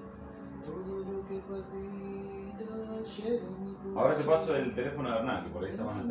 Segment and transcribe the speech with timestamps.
[0.65, 2.71] Todo lo que palpita
[3.03, 3.99] llega a mi corazón.
[3.99, 6.05] Ahora te paso el teléfono de Hernán, que por ahí está más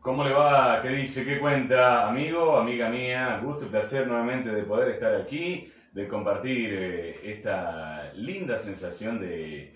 [0.00, 0.80] ¿Cómo le va?
[0.80, 1.24] ¿Qué dice?
[1.24, 2.08] ¿Qué cuenta?
[2.08, 8.12] Amigo, amiga mía, gusto y placer nuevamente de poder estar aquí, de compartir eh, esta
[8.14, 9.74] linda sensación de,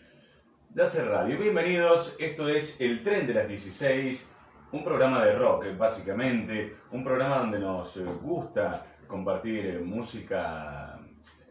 [0.70, 1.36] de hacer radio.
[1.36, 4.32] Bienvenidos, esto es El Tren de las 16,
[4.70, 11.00] un programa de rock, básicamente, un programa donde nos eh, gusta compartir eh, música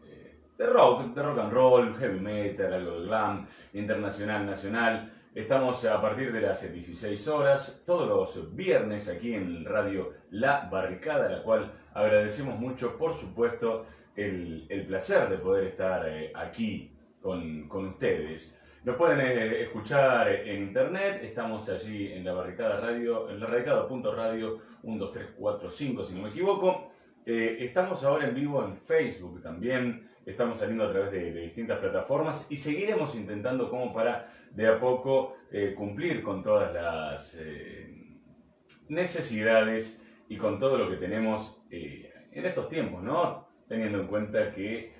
[0.06, 5.12] eh, de rock, de rock and roll, heavy metal, algo de glam, internacional, nacional.
[5.34, 11.26] Estamos a partir de las 16 horas, todos los viernes aquí en Radio La Barricada,
[11.26, 13.84] a la cual agradecemos mucho, por supuesto,
[14.16, 16.90] el, el placer de poder estar aquí
[17.20, 18.59] con, con ustedes.
[18.82, 24.58] Nos pueden eh, escuchar en internet, estamos allí en la barricada radio, en la barricada.radio
[24.82, 26.90] 12345 si no me equivoco.
[27.26, 32.50] Eh, estamos ahora en vivo en Facebook también, estamos saliendo a través de, distintas plataformas
[32.50, 37.38] y seguiremos intentando como para de a poco eh, cumplir con todas las
[38.88, 43.46] necesidades y con todo lo que tenemos en estos tiempos, ¿no?
[43.68, 44.94] Teniendo en cuenta que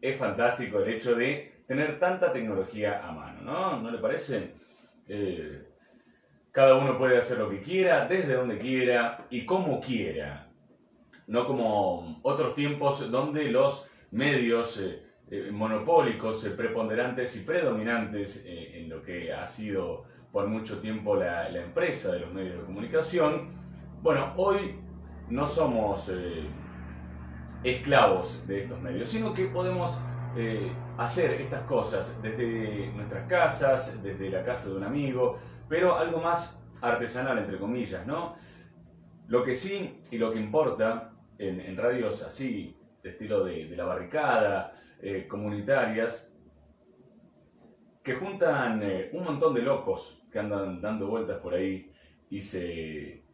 [0.00, 3.80] es fantástico el hecho de tener tanta tecnología a mano, ¿no?
[3.80, 4.54] ¿No le parece?
[5.08, 5.64] Eh,
[6.54, 10.46] cada uno puede hacer lo que quiera, desde donde quiera y como quiera.
[11.26, 15.02] No como otros tiempos donde los medios eh,
[15.32, 21.48] eh, monopólicos, eh, preponderantes y predominantes en lo que ha sido por mucho tiempo la,
[21.48, 23.48] empresa de los medios de comunicación,
[24.00, 24.76] bueno, hoy
[25.30, 26.12] no somos
[27.64, 29.98] esclavos de estos medios, sino que podemos
[30.36, 35.38] eh, hacer estas cosas desde nuestras casas, desde la casa de un amigo,
[35.68, 38.34] pero algo más artesanal, entre comillas, ¿no?
[39.28, 43.84] Lo que sí y lo que importa en, radios así, de estilo de, de la
[43.84, 46.34] barricada, eh, comunitarias,
[48.02, 51.90] que juntan eh, un montón de locos que andan dando vueltas por ahí
[52.28, 53.24] y se,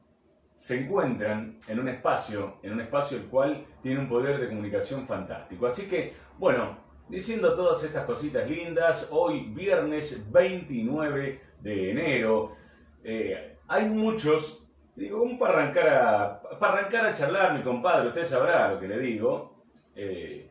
[0.55, 5.07] se encuentran en un espacio, en un espacio el cual tiene un poder de comunicación
[5.07, 5.67] fantástico.
[5.67, 12.57] Así que, bueno, diciendo todas estas cositas lindas, hoy viernes 29 de enero,
[13.03, 18.25] eh, hay muchos, digo, como para arrancar, a, para arrancar a charlar, mi compadre, usted
[18.25, 19.65] sabrá lo que le digo.
[19.95, 20.47] eh,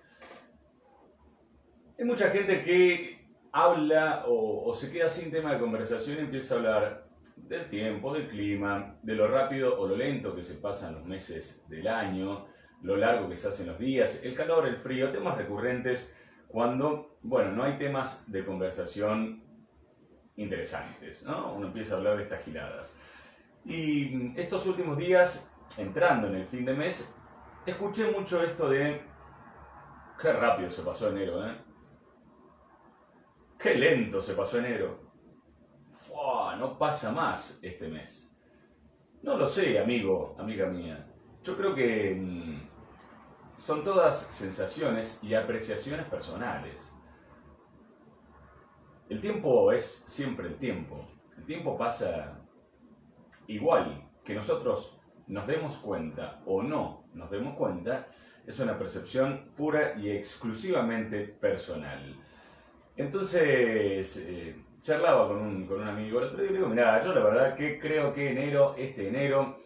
[1.97, 6.55] hay mucha gente que habla o, o se queda sin tema de conversación y empieza
[6.55, 10.95] a hablar del tiempo, del clima, de lo rápido o lo lento que se pasan
[10.95, 12.45] los meses del año,
[12.83, 16.15] lo largo que se hacen los días, el calor, el frío, temas recurrentes
[16.50, 19.44] cuando, bueno, no hay temas de conversación
[20.36, 21.53] interesantes, ¿no?
[21.53, 22.98] Uno empieza a hablar de estas giladas.
[23.65, 27.15] Y estos últimos días, entrando en el fin de mes,
[27.68, 29.00] escuché mucho esto de...
[30.20, 31.56] Qué rápido se pasó enero, ¿eh?
[33.60, 35.00] Qué lento se pasó enero.
[35.91, 38.36] Fua, no pasa más este mes.
[39.22, 41.06] No lo sé, amigo, amiga mía.
[41.44, 42.68] Yo creo que mm,
[43.59, 46.95] son todas sensaciones y apreciaciones personales.
[49.09, 51.05] El tiempo es siempre el tiempo.
[51.37, 52.39] El tiempo pasa
[53.47, 54.05] igual.
[54.23, 58.07] Que nosotros nos demos cuenta o no nos demos cuenta
[58.45, 62.15] es una percepción pura y exclusivamente personal.
[62.95, 67.03] Entonces, eh, charlaba con un, con un amigo el otro día y le digo, mira,
[67.03, 69.59] yo la verdad que creo que enero, este enero,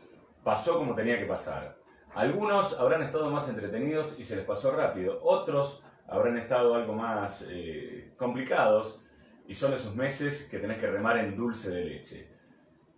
[0.43, 1.72] pasó como tenía que pasar.
[2.15, 7.47] Algunos habrán estado más entretenidos y se les pasó rápido, otros habrán estado algo más
[7.49, 9.03] eh, complicados
[9.47, 12.27] y son esos meses que tenés que remar en dulce de leche.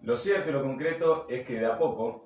[0.02, 2.26] Lo cierto y lo concreto es que de a poco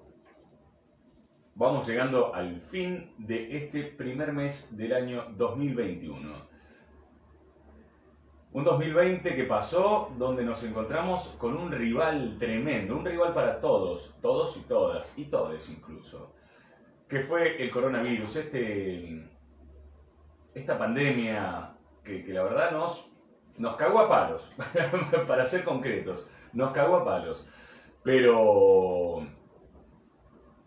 [1.54, 6.50] vamos llegando al fin de este primer mes del año 2021.
[8.52, 14.16] Un 2020 que pasó donde nos encontramos con un rival tremendo, un rival para todos,
[14.22, 16.34] todos y todas, y todes incluso,
[17.10, 19.28] que fue el coronavirus, este,
[20.54, 21.74] esta pandemia
[22.04, 23.12] que, la verdad nos,
[23.58, 24.56] nos cagó a palos,
[25.28, 27.50] para ser concretos, nos cagó a palos.
[28.04, 29.28] Pero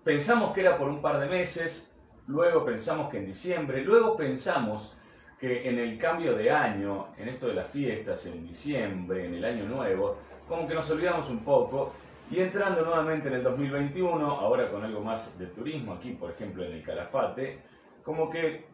[0.03, 1.97] pensamos que era por un par de meses,
[2.27, 4.97] luego pensamos que en diciembre, luego pensamos
[5.39, 9.45] que en el cambio de año, en esto de las fiestas, en diciembre, en el
[9.45, 10.19] año nuevo,
[10.49, 11.93] como que nos olvidamos un poco
[12.33, 16.65] y entrando nuevamente en el 2021, ahora con algo más de turismo, aquí por ejemplo
[16.65, 17.61] en el Calafate,
[18.03, 18.65] como que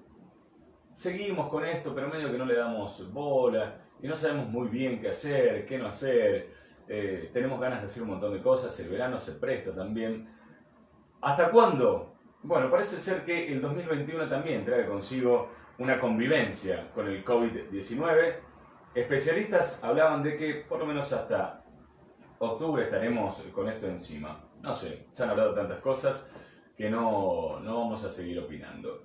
[0.94, 5.00] seguimos con esto, pero medio que no le damos bola y no sabemos muy bien
[5.00, 6.50] qué hacer, qué no hacer.
[6.86, 10.28] Eh, tenemos ganas de hacer un montón de cosas, el verano se presta también.
[11.20, 12.14] ¿Hasta cuándo?
[12.44, 18.36] Bueno, parece ser que el 2021 también trae consigo una convivencia con el COVID-19.
[18.94, 21.57] Especialistas hablaban de que por lo menos hasta
[22.38, 24.44] octubre estaremos con esto encima.
[24.62, 26.30] No sé, se han hablado tantas cosas
[26.76, 29.04] que no, no vamos a seguir opinando.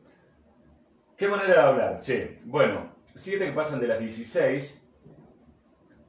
[1.17, 1.99] ¿Qué manera de hablar?
[2.01, 4.91] Che, bueno, siete que pasan de las 16,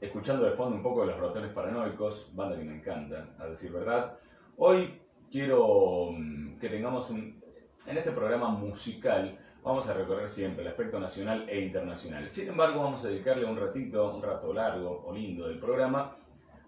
[0.00, 3.72] escuchando de fondo un poco de los ratones paranoicos, banda que me encanta, a decir
[3.72, 4.18] verdad.
[4.56, 5.00] Hoy
[5.30, 7.42] quiero mm, que tengamos un...
[7.86, 12.28] En este programa musical vamos a recorrer siempre el aspecto nacional e internacional.
[12.30, 16.16] Sin embargo, vamos a dedicarle un ratito, un rato largo o lindo del programa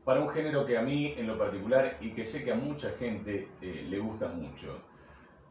[0.07, 2.91] para un género que a mí en lo particular y que sé que a mucha
[2.91, 4.85] gente eh, le gusta mucho.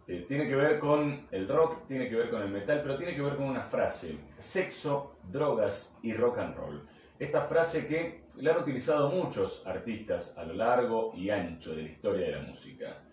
[0.07, 3.13] Eh, tiene que ver con el rock, tiene que ver con el metal, pero tiene
[3.13, 6.87] que ver con una frase, sexo, drogas y rock and roll.
[7.19, 11.89] Esta frase que la han utilizado muchos artistas a lo largo y ancho de la
[11.89, 13.03] historia de la música,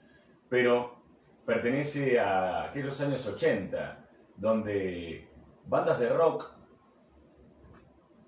[0.48, 1.02] pero
[1.44, 4.06] pertenece a aquellos años 80,
[4.36, 5.26] donde
[5.66, 6.52] bandas de rock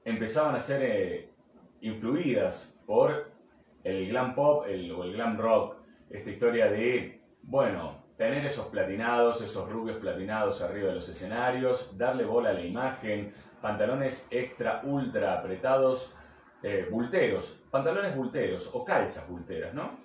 [0.04, 1.30] empezaban a ser eh,
[1.80, 3.33] influidas por
[3.85, 5.76] el glam pop el, o el glam rock,
[6.11, 12.25] esta historia de, bueno, tener esos platinados, esos rubios platinados arriba de los escenarios, darle
[12.25, 16.14] bola a la imagen, pantalones extra, ultra apretados,
[16.62, 20.03] eh, bulteros, pantalones bulteros o calzas bulteras, ¿no?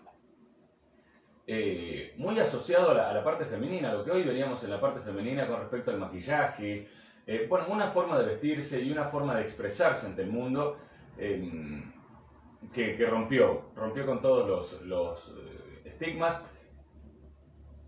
[1.46, 5.48] Eh, muy asociado a la, parte femenina, lo que hoy veríamos en la parte femenina
[5.48, 6.88] con respecto al maquillaje,
[7.26, 10.78] eh, bueno, una forma de vestirse y una forma de expresarse ante el mundo
[12.74, 16.52] Que, rompió, rompió con todos los, eh, estigmas.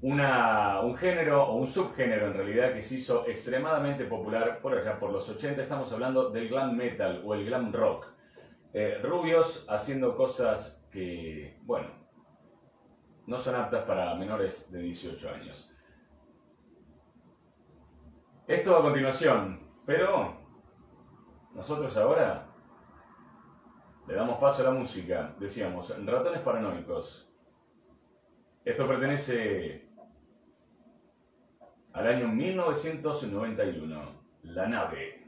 [0.01, 4.97] Una, un género o un subgénero en realidad que se hizo extremadamente popular por allá,
[4.97, 8.07] por los 80, estamos hablando del glam metal o el glam rock.
[8.73, 11.89] Eh, rubios haciendo cosas que, bueno,
[13.27, 15.71] no son aptas para menores de 18 años.
[18.47, 20.35] Esto a continuación, pero
[21.53, 22.50] nosotros ahora
[24.07, 25.35] le damos paso a la música.
[25.39, 27.27] Decíamos, ratones paranoicos.
[28.65, 29.87] Esto pertenece
[31.93, 34.21] al año 1991.
[34.43, 35.20] La nave.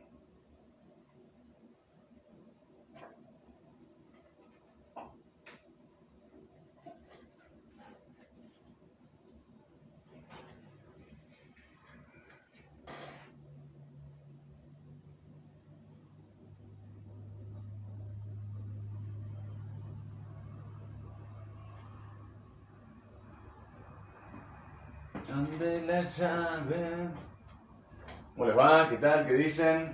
[28.36, 28.88] ¿Cómo les va?
[28.88, 29.26] ¿Qué tal?
[29.26, 29.94] ¿Qué dicen?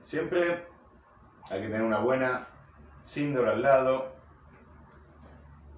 [0.00, 0.64] Siempre
[1.50, 2.48] hay que tener una buena
[3.02, 4.14] Sindor al lado.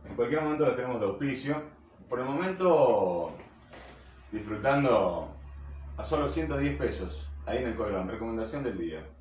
[0.08, 1.62] En cualquier momento la tenemos de auspicio.
[2.08, 3.32] Por el momento,
[4.30, 5.34] disfrutando
[5.96, 7.28] a solo 110 pesos.
[7.44, 8.08] Ahí en el colón.
[8.08, 9.15] Recomendación del día.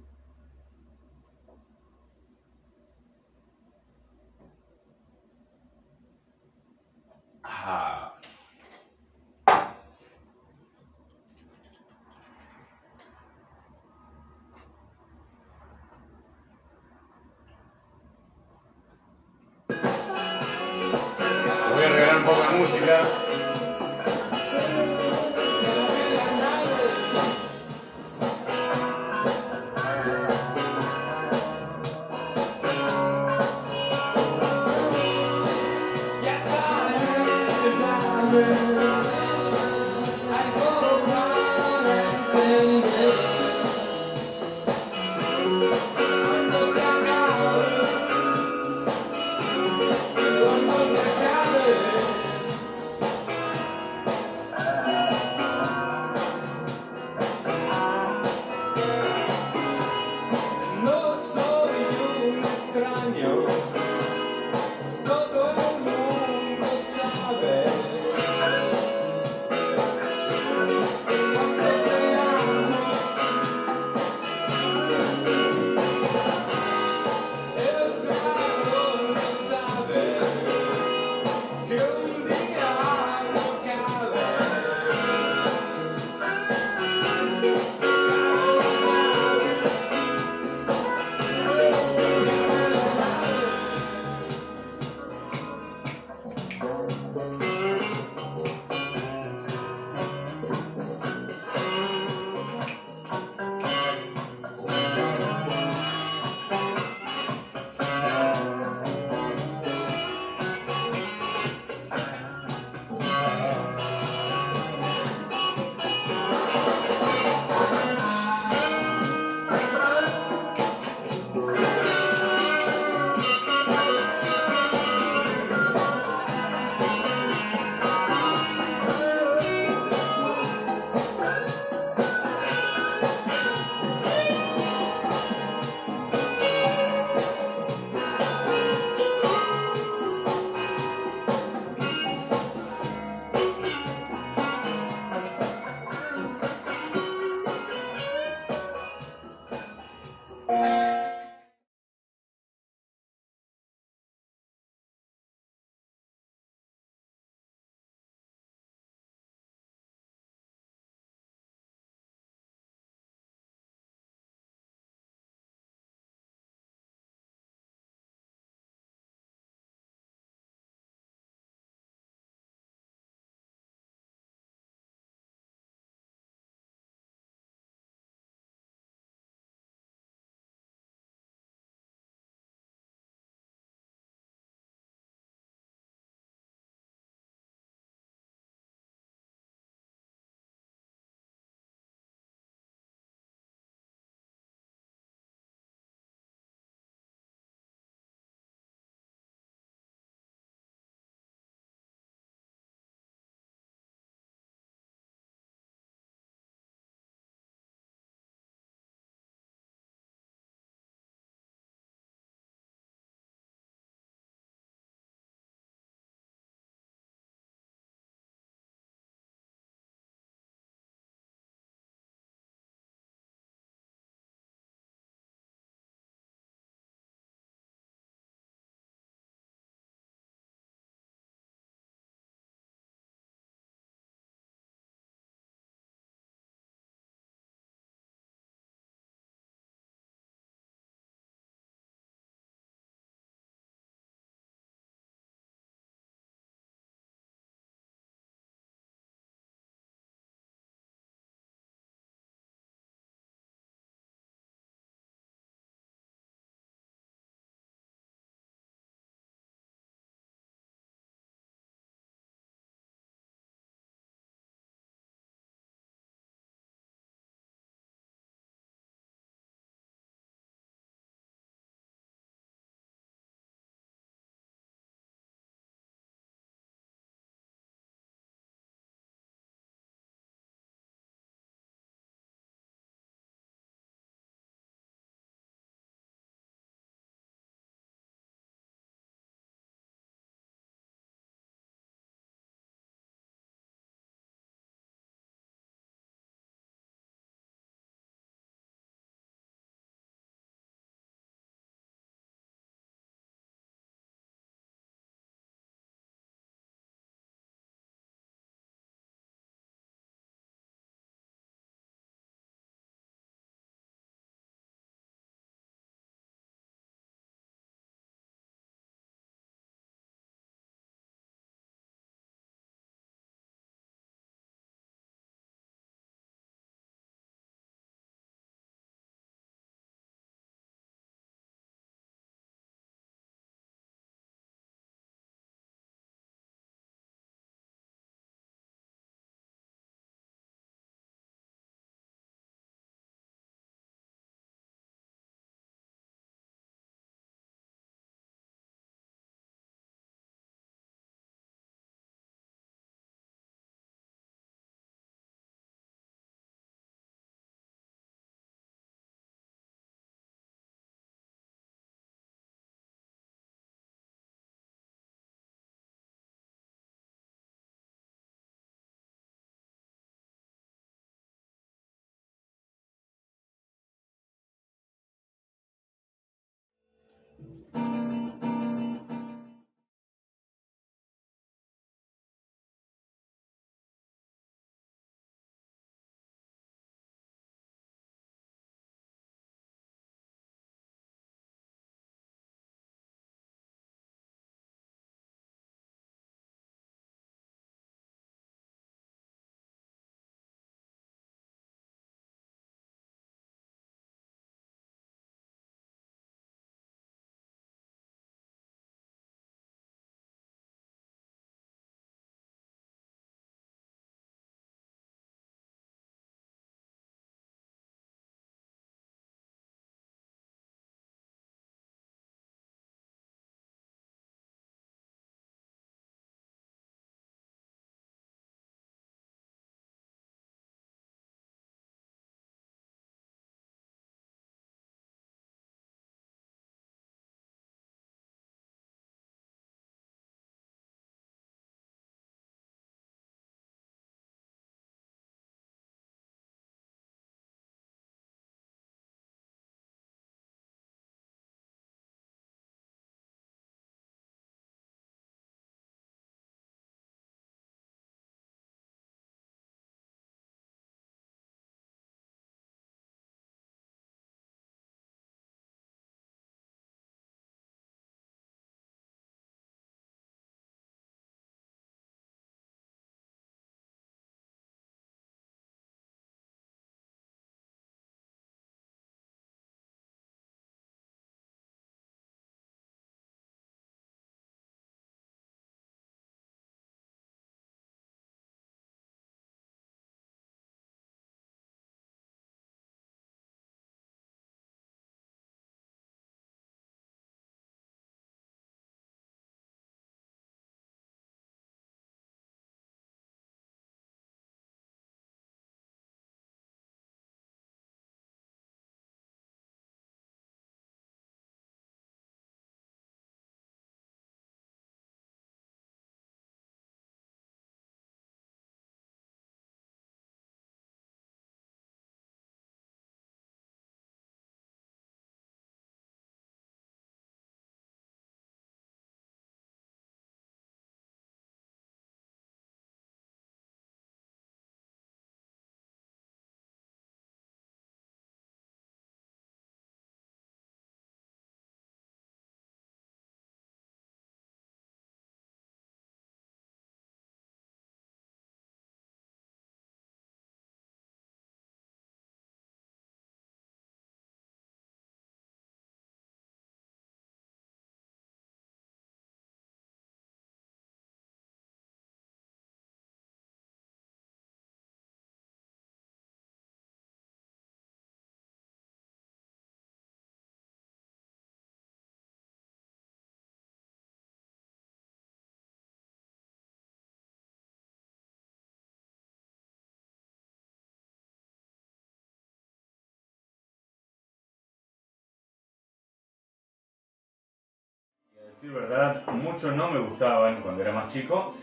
[588.55, 591.53] Decir verdad, muchos no me gustaban cuando era más chico.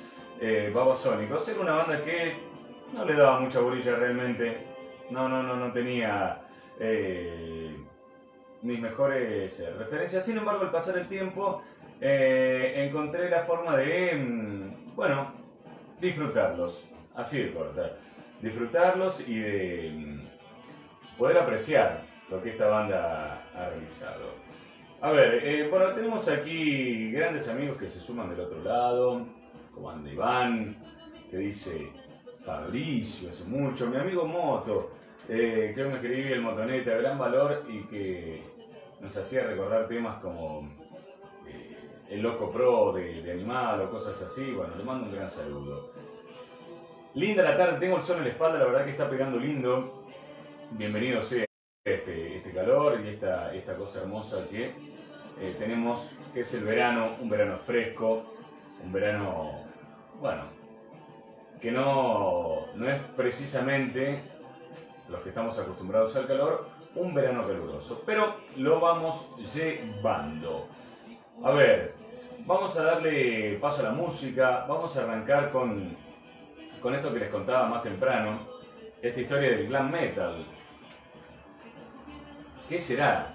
[0.41, 2.37] Eh, Babasónicos era una banda que
[2.95, 4.67] no le daba mucha bolilla realmente.
[5.11, 6.41] No, no, no, no tenía
[6.79, 7.77] eh,
[8.63, 10.25] mis mejores eh, referencias.
[10.25, 11.63] Sin embargo, al pasar el tiempo,
[12.01, 15.33] eh, encontré la forma de, mm, bueno,
[16.01, 16.89] disfrutarlos.
[17.15, 17.97] Así de corta.
[18.41, 24.43] Disfrutarlos y de mm, poder apreciar lo que esta banda ha realizado.
[25.03, 29.27] A ver, eh, bueno, tenemos aquí grandes amigos que se suman del otro lado,
[29.75, 30.77] como anda Iván,
[31.29, 31.91] que dice
[32.45, 34.93] Fabricio hace mucho, mi amigo Moto,
[35.29, 38.45] eh, que me escribí el motoneta, gran valor y que
[39.01, 40.71] nos hacía recordar temas como
[41.49, 41.77] eh,
[42.09, 45.91] El Loco Pro de, de Animal o cosas así, bueno, le mando un gran saludo.
[47.15, 50.05] Linda la tarde, tengo el sol en la espalda, la verdad que está pegando lindo.
[50.71, 51.45] Bienvenido sea
[51.85, 54.67] este, este calor y esta, esta cosa hermosa que
[55.41, 58.23] eh, tenemos, que es el verano, un verano fresco,
[58.85, 59.65] un verano,
[60.21, 60.45] bueno,
[61.61, 64.23] que no, no es precisamente
[65.09, 70.69] los que estamos acostumbrados al calor, un verano caluroso, pero lo vamos llevando.
[71.43, 71.95] A ver,
[72.47, 75.97] vamos a darle paso a la música, vamos a arrancar con,
[76.81, 78.47] con esto que les contaba más temprano,
[79.03, 80.47] esta historia del glam metal.
[82.73, 83.35] ¿Qué será?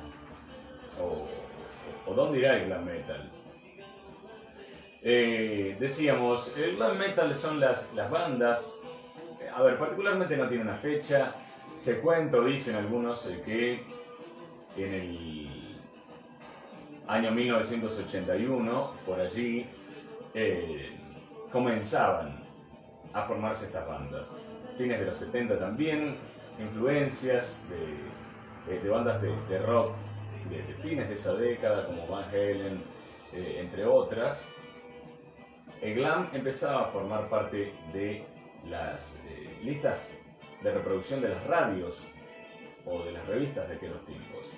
[0.99, 3.29] ¿O, dónde irá el glam metal?
[5.03, 8.79] Eh, decíamos, el glam metal son las, las bandas,
[9.39, 11.35] eh, a ver, particularmente no tiene una fecha,
[11.77, 13.83] se cuenta o dicen algunos eh, que
[14.75, 15.77] en el
[17.05, 19.67] año 1981, por allí,
[21.51, 22.43] comenzaban
[23.13, 24.35] a formarse estas bandas.
[24.75, 26.15] Fines de los 70 también,
[26.59, 28.16] influencias de,
[28.67, 29.93] de- de bandas de, de rock
[30.49, 32.81] de, de fines de esa década, como Van Halen,
[33.33, 34.45] eh, entre otras.
[35.81, 38.23] El glam empezaba a formar parte de
[38.69, 40.17] las eh, listas
[40.63, 42.07] de reproducción de las radios
[42.85, 44.51] o de las revistas de aquellos tiempos.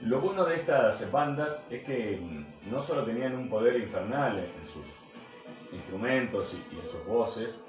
[0.00, 4.66] Lo bueno de estas bandas es que mm, no solo tenían un poder infernal en
[4.66, 4.84] sus
[5.72, 7.64] instrumentos y en sus voces,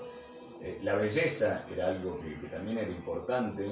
[0.62, 3.70] eh, la belleza era algo que, que también era importante,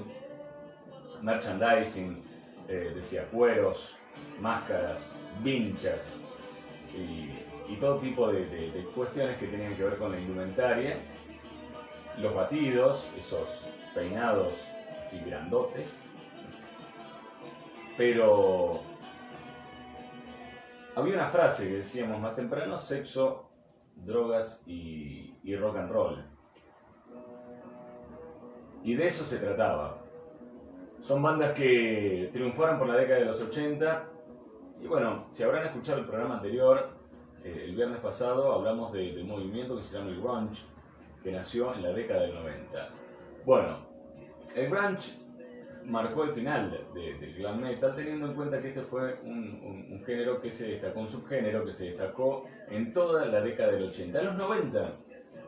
[1.24, 2.22] merchandising,
[2.68, 3.98] eh, decía cueros,
[4.40, 6.22] máscaras, vinchas
[6.96, 7.30] y,
[7.80, 10.98] todo tipo de, cuestiones que tenían que ver con la indumentaria,
[12.20, 14.54] los batidos, esos peinados
[15.00, 16.00] así grandotes,
[17.98, 18.82] pero
[20.96, 23.50] había una frase que decíamos más temprano, sexo,
[23.96, 26.34] drogas y rock and roll.
[28.84, 30.03] Y de eso se trataba.
[31.04, 34.10] Son bandas que triunfaron por la década de los 80.
[34.82, 36.92] Y bueno, si habrán escuchado el programa anterior,
[37.44, 40.64] eh, el viernes pasado hablamos de, de un movimiento que se llama el grunge,
[41.22, 42.90] que nació en la década del 90.
[43.46, 43.78] Bueno,
[44.56, 45.12] el grunge
[45.86, 50.40] marcó el final de- del glam metal, teniendo en cuenta que este fue un género
[50.40, 54.20] que se destacó, un subgénero que se destacó en toda la década del 80.
[54.20, 54.94] En los 90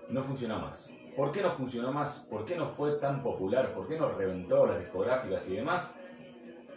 [0.09, 0.93] no funcionó más.
[1.15, 2.27] ¿Por qué no funcionó más?
[2.29, 3.73] ¿Por qué no fue tan popular?
[3.73, 5.95] ¿Por qué no reventó las discográficas y demás?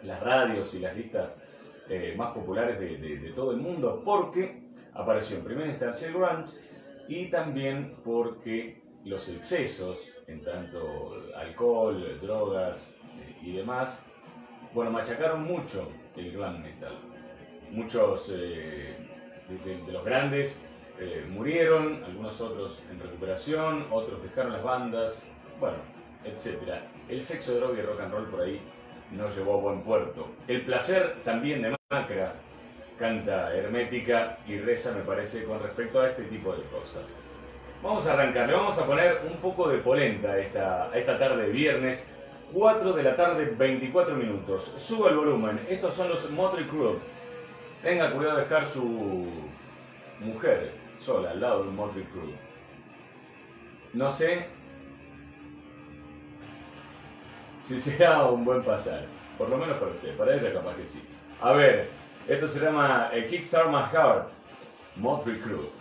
[0.03, 1.43] Las radios y las listas
[1.89, 4.01] eh, más populares de, todo el mundo.
[4.05, 6.57] Porque apareció en primera instancia el grunge
[7.09, 14.05] y también porque los excesos en tanto alcohol, drogas eh, y demás,
[14.73, 16.97] bueno, machacaron mucho el glam metal.
[17.71, 18.95] Muchos eh,
[19.49, 20.63] de los grandes
[20.99, 25.25] eh, murieron, algunos otros en recuperación, otros dejaron las bandas,
[25.59, 25.77] bueno,
[26.25, 26.57] etc.
[27.07, 28.59] El sexo, droga y rock and roll por ahí
[29.11, 30.27] no llevó a buen puerto.
[30.47, 32.33] El placer también de Macra
[32.97, 37.17] canta hermética y reza, me parece, con respecto a este tipo de cosas.
[37.81, 41.49] Vamos a arrancar, le vamos a poner un poco de polenta esta, esta tarde de
[41.49, 42.05] viernes.
[42.51, 44.73] 4 de la tarde, 24 minutos.
[44.77, 45.65] Suba el volumen.
[45.69, 46.97] Estos son los Motley Crue.
[47.81, 49.27] Tenga cuidado de dejar su
[50.19, 52.33] mujer sola al lado de un Motley Crue.
[53.93, 54.47] No sé
[57.61, 59.05] si será un buen pasar.
[59.37, 60.15] Por lo menos para usted.
[60.17, 61.01] Para ella capaz que sí.
[61.41, 61.89] A ver,
[62.27, 64.29] esto se llama eh, Kickstart My Heart.
[64.97, 65.78] Motley Crue.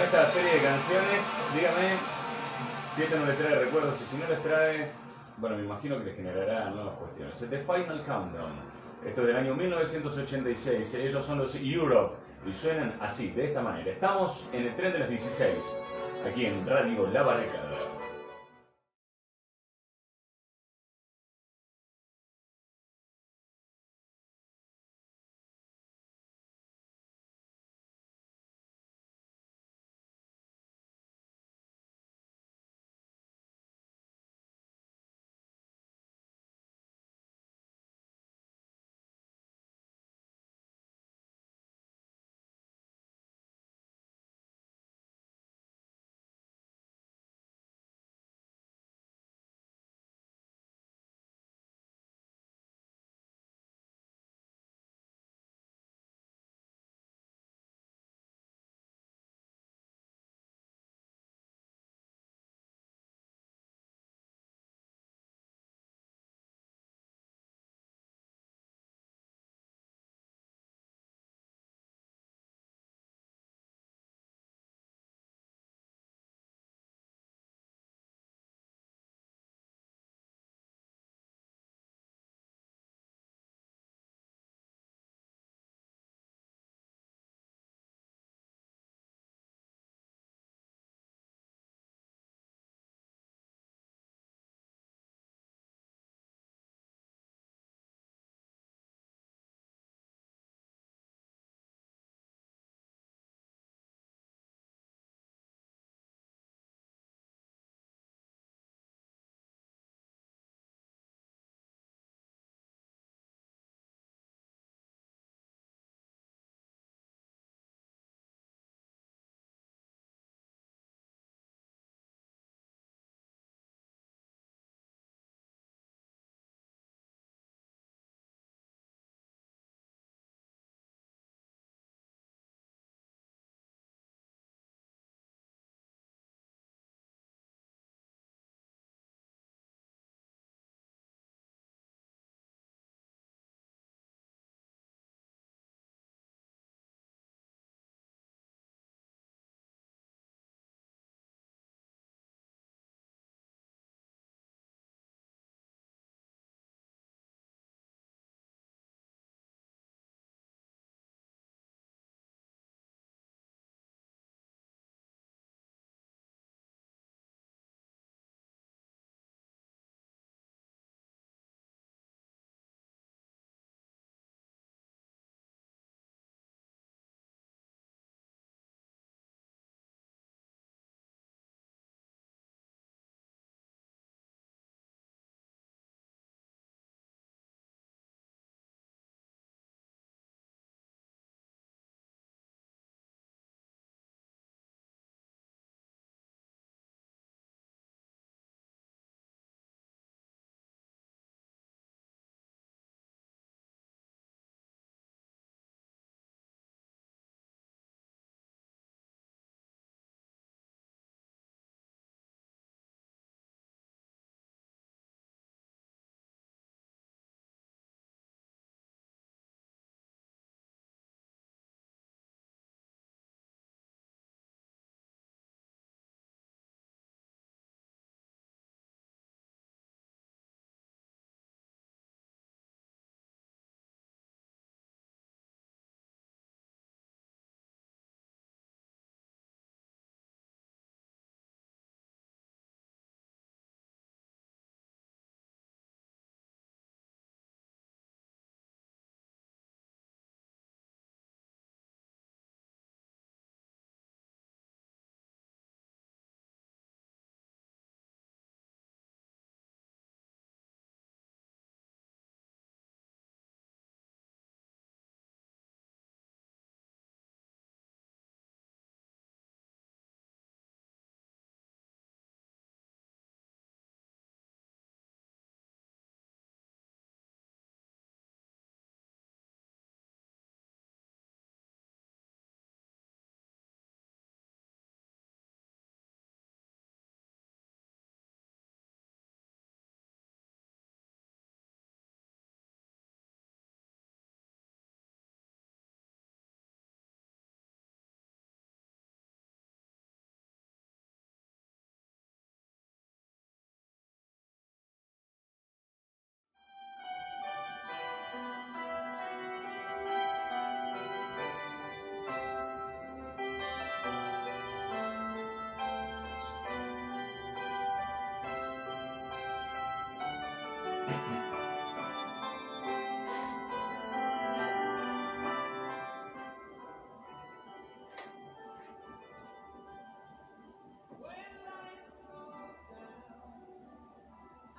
[0.00, 1.22] Serie de canciones.
[1.54, 1.98] Dígame
[2.90, 4.90] si esto no les trae recuerdos y si no les trae,
[5.36, 7.38] bueno, me imagino que les generará nuevas cuestiones.
[7.38, 8.52] The Final Countdown.
[9.06, 10.94] Esto es del año 1986.
[10.94, 13.90] Ellos son los Europe y suenan así, de esta manera.
[13.90, 15.54] Estamos en el tren de las 16,
[16.28, 18.03] aquí en Radio La Barricada.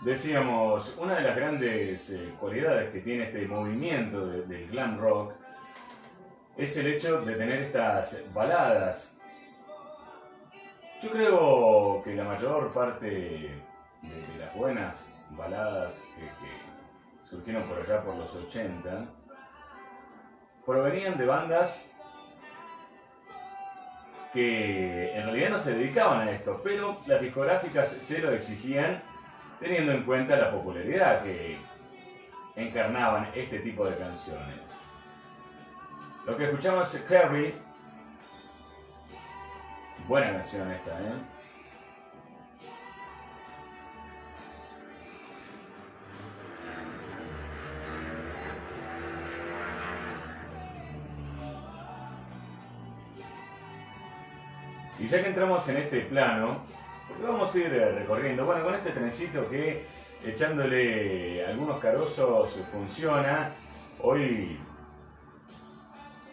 [0.06, 5.34] Decíamos, una de las grandes eh, cualidades que tiene este movimiento del glam rock
[6.56, 9.20] es el hecho de tener estas baladas.
[11.02, 13.62] Yo creo que la mayor parte de,
[14.38, 19.06] las buenas baladas que, surgieron por allá por los 80
[20.68, 21.92] provenían de bandas
[24.32, 29.02] que en realidad no se dedicaban a esto, pero las discográficas se lo exigían
[29.60, 31.58] teniendo en cuenta la popularidad que
[32.56, 34.86] encarnaban este tipo de canciones.
[36.26, 37.54] Lo que escuchamos es Carrie.
[40.08, 41.36] Buena canción esta, ¿eh?
[54.98, 56.62] Y ya que entramos en este plano,
[57.24, 59.86] vamos a ir eh, recorriendo, bueno, con este trencito que
[60.26, 63.52] echándole algunos carozos funciona,
[64.02, 64.58] hoy,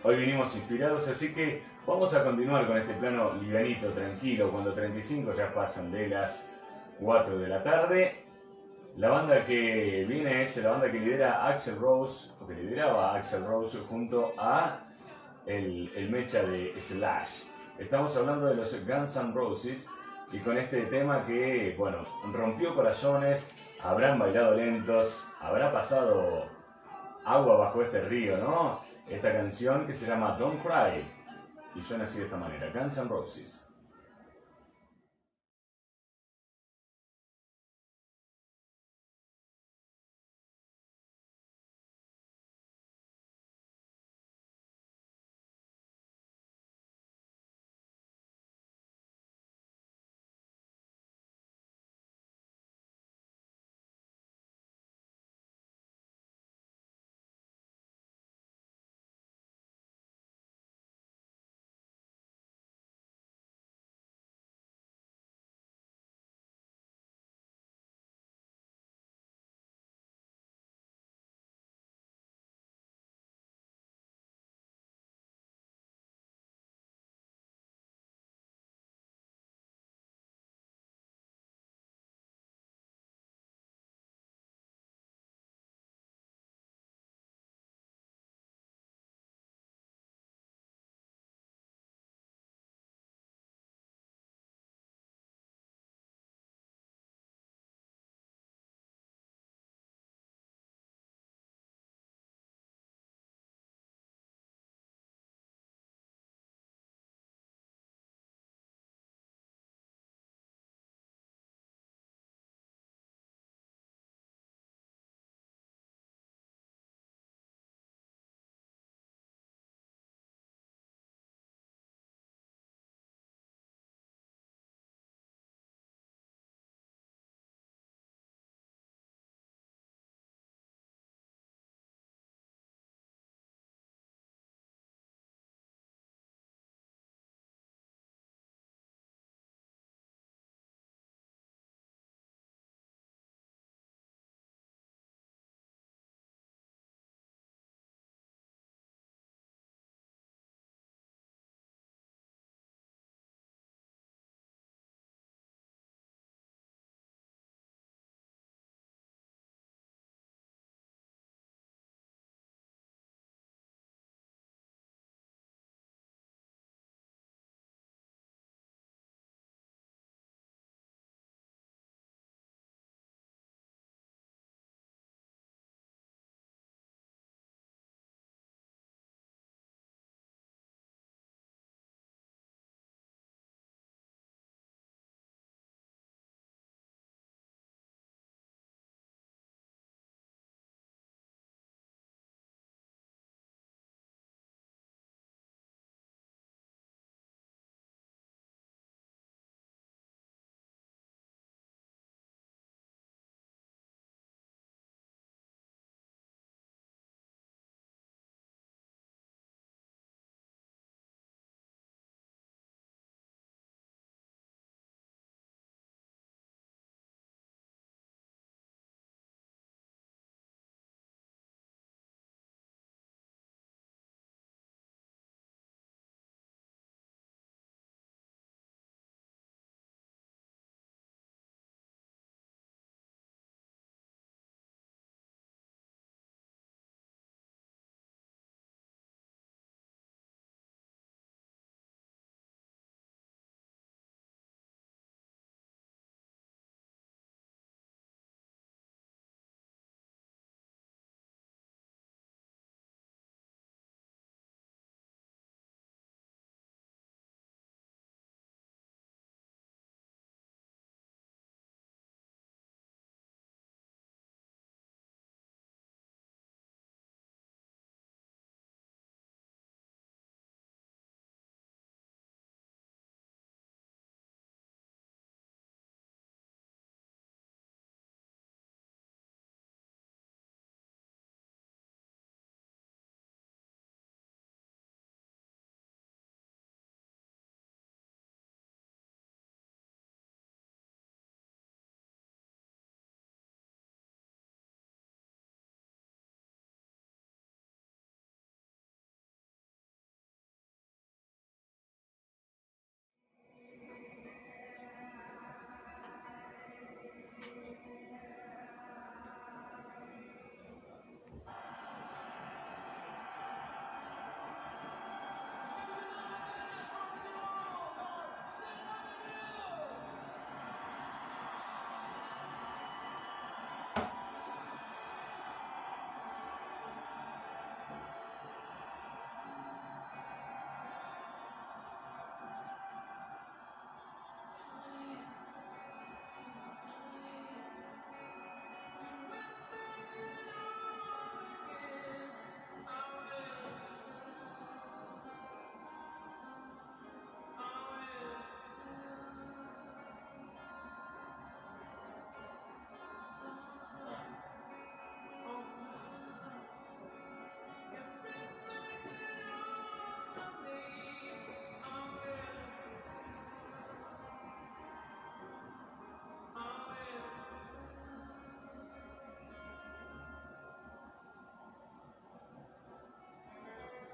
[0.02, 5.34] hoy vinimos inspirados, así que vamos a continuar con este plano livianito, tranquilo, cuando 35
[5.34, 6.50] ya pasan de las
[7.00, 8.18] 4 de la tarde.
[8.96, 13.44] La banda que viene es la banda que lidera Axel Rose, o que lideraba Axel
[13.46, 14.80] Rose junto a
[15.46, 17.44] el, el mecha de Slash.
[17.78, 19.88] Estamos hablando de los Guns N' Roses
[20.32, 21.98] y con este tema que, bueno,
[22.32, 23.52] rompió corazones,
[23.82, 26.46] habrán bailado lentos, habrá pasado
[27.24, 28.80] agua bajo este río, ¿no?
[29.08, 31.04] Esta canción que se llama Don't Cry
[31.74, 33.71] y suena así de esta manera, Guns N' Roses.